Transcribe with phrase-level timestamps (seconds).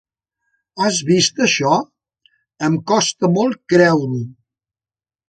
[0.85, 1.73] Has vist això?
[2.69, 4.23] Em costa molt creure-ho!